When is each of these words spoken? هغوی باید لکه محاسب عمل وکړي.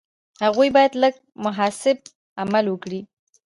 هغوی 0.45 0.69
باید 0.75 0.93
لکه 1.03 1.19
محاسب 1.43 1.97
عمل 2.41 2.65
وکړي. 2.69 3.01